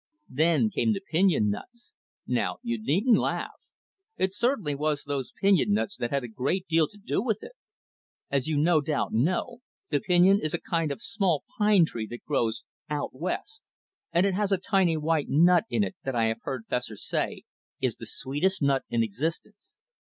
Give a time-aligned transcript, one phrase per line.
[0.31, 1.93] Then came the pinion nuts.
[2.25, 3.53] Now, you needn't laugh!
[4.17, 7.51] It certainly was those pinion nuts that had a great deal to do with it.
[8.31, 9.59] As you no doubt know,
[9.91, 13.61] the pinion is a kind of small pine tree that grows "Out West,"
[14.11, 17.43] and it has a tiny white nut in it that I have heard Fessor say
[17.79, 19.77] is "the sweetest nut in existence."